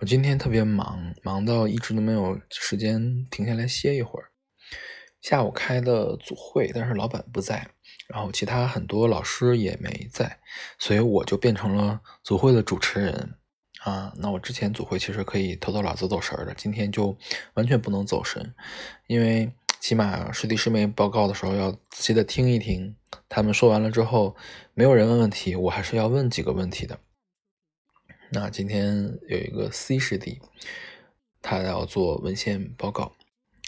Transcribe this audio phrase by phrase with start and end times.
[0.00, 4.26] 我今天特别忙，忙到一直都没有时间停下来歇一会儿。
[5.20, 7.68] 下午开的组会，但是老板不在，
[8.06, 10.38] 然后其他很多老师也没在，
[10.78, 13.34] 所以我就变成了组会的主持人
[13.80, 14.12] 啊。
[14.18, 17.18] 那我之前组会其实可以偷偷懒走走神的，今天就
[17.54, 18.54] 完全不能走神，
[19.08, 22.94] 因为起码师弟师妹报告的时候要仔细的听一听，
[23.28, 24.36] 他们说完了之后，
[24.74, 27.00] 没有人问问题，我还是要问几个问题的。
[28.30, 30.40] 那今天有一个 C 师弟，
[31.40, 33.12] 他要做文献报告。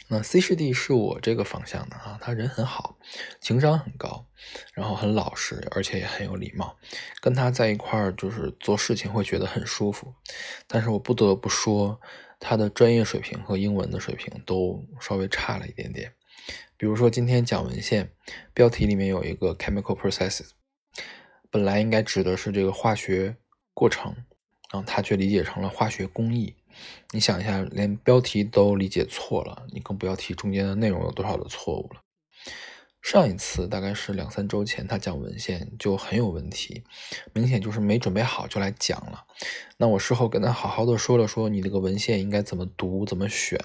[0.09, 2.98] 那 C 师弟是我这个方向的啊，他人很好，
[3.41, 4.27] 情商很高，
[4.75, 6.77] 然后很老实，而且也很有礼貌。
[7.20, 10.12] 跟他在一块儿就是做事情会觉得很舒服。
[10.67, 11.98] 但是我不得不说，
[12.39, 16.12] 他的专业水平和英文的水平都稍微差了一点点。
[16.77, 18.11] 比如说今天讲文献，
[18.53, 20.51] 标题里面有一个 chemical processes，
[21.51, 23.37] 本来应该指的是这个化学
[23.73, 24.15] 过程。
[24.73, 26.55] 然后他却理解成了化学工艺，
[27.11, 32.00] 你想一下，连标题都理解错了，你更不要提中间的内容有多少的错误了。
[33.03, 36.84] 上一次大概是两三周前，他讲文献就很有问题，
[37.33, 39.25] 明显就是没准备好就来讲了。
[39.78, 43.58] 那我事后跟他好好的说了说，你这个文献应该怎么读，怎么选。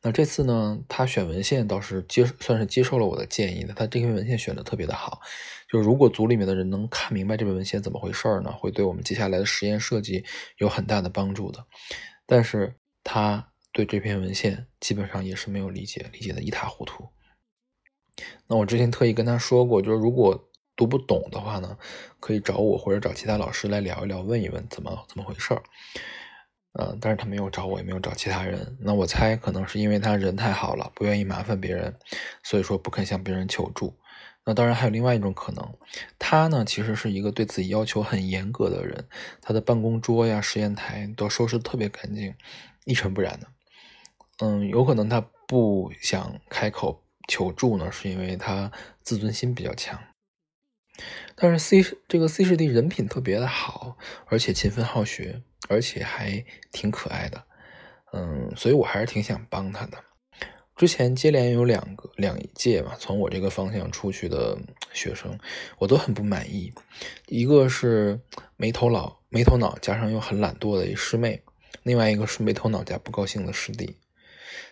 [0.00, 5.20] 那这次呢，他选文献倒是接算是接受了我的建议的，他这篇文献选的特别的好。
[5.68, 10.24] 就如果组里面的人能看明白这篇文献怎么回事儿呢，会对我们接下来的实验设计
[10.58, 11.64] 有很大的帮助的。
[12.24, 17.08] 但是他对这篇文献基本上也是没有理解，理解的一塌糊涂。
[18.46, 21.76] 那我之前特意跟他说过，就是如果读不懂的话呢，
[22.20, 25.62] 可以找我或者找其他老师来聊一聊，问一问怎么怎么回事儿。
[26.78, 28.76] 嗯，但是他没有找我，也没有找其他人。
[28.80, 31.94] 那我猜可能是因为他人太好了，不愿意麻烦别人，
[32.42, 33.96] 所以说不肯向别人求助。
[34.46, 35.74] 那当然还有另外一种可能，
[36.18, 39.06] 他呢其实是一个对自己要求很严格的人，
[39.42, 42.34] 他的办公桌呀、实验台都收拾特别干净，
[42.84, 43.48] 一尘不染的。
[44.38, 50.00] 嗯，有可能他不想开口求助呢，是因为他自尊心比较强。
[51.34, 53.98] 但是 C 这个 C 师弟人品特别的好，
[54.28, 55.42] 而且勤奋好学。
[55.68, 57.42] 而且还挺可爱的，
[58.12, 59.98] 嗯，所以我还是挺想帮他的。
[60.76, 64.58] 之前接连有两个两届吧，从我这个方向出去的
[64.92, 65.38] 学生，
[65.78, 66.70] 我都很不满意。
[67.28, 68.20] 一个是
[68.58, 71.40] 没头脑、没头脑，加上又很懒惰的一师妹；
[71.82, 73.96] 另外一个是没头脑加不高兴的师弟。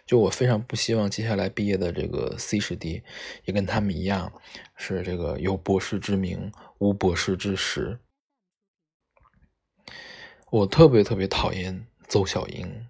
[0.06, 3.02] 就我非常不希望接下来毕业的这个 C 师弟
[3.46, 4.30] 也跟他们一样，
[4.76, 7.98] 是这个有博士之名无博士之实。
[10.50, 12.86] 我特别特别讨厌邹小英，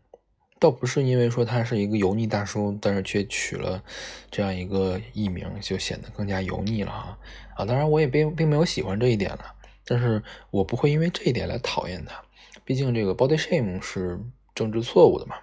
[0.59, 3.83] 倒不是因为说他是一个油腻大叔，但是却取了
[4.31, 7.19] 这样一个艺名，就显得更加油腻了哈
[7.57, 7.65] 啊！
[7.65, 9.55] 当然我也并并没有喜欢这一点了，
[9.85, 12.23] 但是我不会因为这一点来讨厌他，
[12.65, 14.19] 毕竟这个 body shame 是
[14.55, 15.37] 政治错误的嘛。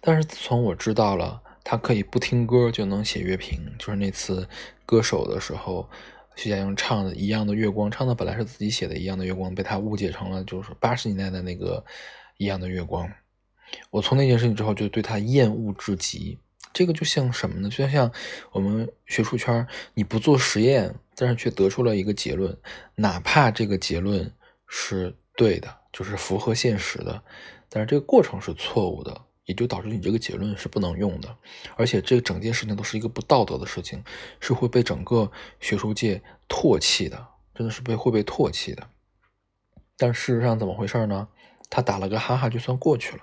[0.00, 4.48] 但是自从我知道了他可以不听歌就能写乐评，就是那次
[4.84, 5.88] 歌手的时候。
[6.36, 11.78] 徐佳莹唱的《一样的月光》，唱的本来是自己写的《一样的月光》，被他误解成了就是八十年代的那个
[12.38, 13.06] 《一样的月光》。
[13.90, 16.38] 我从那件事情之后就对他厌恶至极。
[16.72, 17.68] 这个就像什么呢？
[17.68, 18.10] 就像
[18.52, 22.56] 我们学术圈，你不做实验，但是却得出了一个结论，
[22.94, 24.32] 哪怕这个结论
[24.66, 27.22] 是对的，就是符合现实的，
[27.68, 29.22] 但是这个过程是错误的。
[29.46, 31.36] 也就导致你这个结论是不能用的，
[31.76, 34.02] 而且这整件事情都是一个不道德的事情，
[34.40, 35.30] 是会被整个
[35.60, 38.88] 学术界唾弃的，真的是被会被唾弃的。
[39.98, 41.28] 但事实上怎么回事呢？
[41.68, 43.22] 他打了个哈哈就算过去了。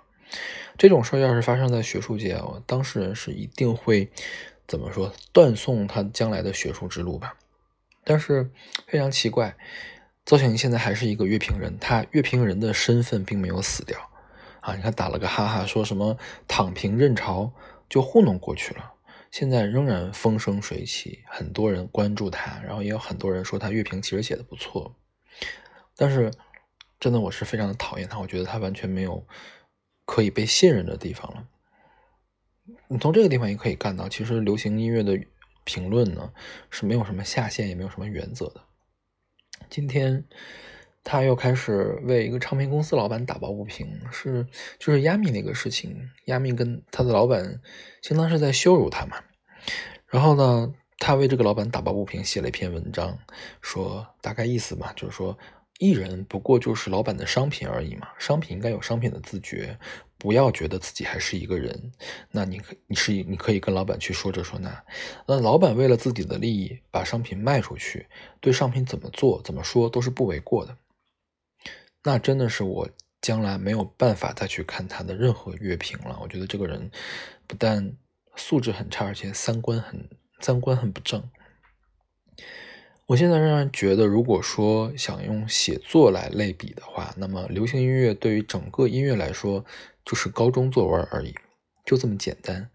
[0.78, 4.12] 这种事要是发生在学术界，当事人是一定会
[4.68, 7.36] 怎么说断送他将来的学术之路吧。
[8.04, 8.50] 但是
[8.88, 9.56] 非常奇怪，
[10.26, 14.10] 邹小英现在还是一个乐评人，他乐评人的身份并没有死掉。
[14.62, 17.52] 啊，你看打了个哈哈，说什么躺平认潮
[17.90, 18.92] 就糊弄过去了，
[19.32, 24.96] 现在仍然风生水起，很多人关注他，然后也有很多人说他乐评其实写的不错，
[25.98, 26.32] 但是
[27.00, 29.26] 真的我是非常的讨厌他，我觉得他完全没有
[30.12, 31.48] 可以被信任的地方了。
[32.90, 35.18] 你从这个地方也可以看到，其实流行音乐的
[35.64, 36.34] 评论呢
[36.70, 38.62] 是没有什么下限，也没有什么原则的。
[39.70, 40.26] 今天。
[41.04, 44.46] 他又开始为一个唱片公司老板打抱不平，是
[44.78, 47.60] 就是亚米那个事情，亚米跟他的老板
[48.04, 49.18] 相当是在羞辱他嘛。
[50.06, 53.18] 然后呢，他为这个老板打抱不平，写了一篇文章，
[53.64, 55.36] 说大概意思嘛，就是说
[55.82, 59.80] 艺人不过就是老板的商品而已嘛，商品应该有商品的自觉，
[60.16, 61.92] 不要觉得自己还是一个人。
[62.30, 64.84] 那你可你是你可以跟老板去说这说那，
[65.26, 68.06] 那老板为了自己的利益把商品卖出去，
[68.40, 70.78] 对商品怎么做怎么说都是不为过的。
[72.04, 72.88] 那真的是我
[73.20, 76.20] 将来没有办法再去看他的任何乐评了。
[76.22, 76.92] 我觉得这个人
[77.48, 77.98] 不但
[78.36, 80.08] 素质很差，而且三观很
[80.42, 81.28] 三观很不正。
[83.12, 89.66] 我现在仍然觉得，如果说想用写作来类比的话，那么流行音乐对于整个音乐来说
[90.06, 91.36] 就是高中作文而已，
[91.84, 92.70] 就这么简单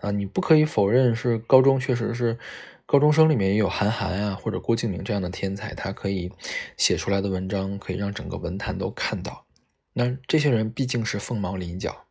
[0.00, 0.10] 啊！
[0.10, 2.36] 你不可以否认是高中确实是
[2.84, 6.32] 高中生里面也有韩寒啊或者郭敬明这样的天才，他可以
[6.76, 9.46] 写出来的文章可以让整个文坛都看到。
[9.92, 12.05] 那这些人毕竟是凤毛麟角。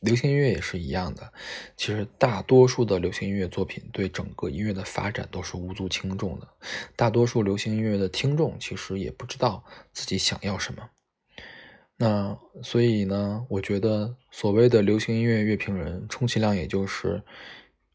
[0.00, 1.32] 流行音乐也是一样的，
[1.76, 6.48] 其实大多数的流行音乐作品对整个音乐的发展都是无足轻重的。
[6.94, 10.88] 大多数流行音乐的听众其实也不知道自己想要什么。
[11.96, 17.20] 那所以呢，我觉得所谓的流行音乐乐评人，充其量也就是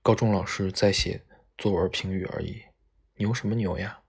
[0.02, 1.22] 高中老师在写
[1.58, 2.62] 作文评语而已。
[3.16, 4.03] 牛什么牛呀？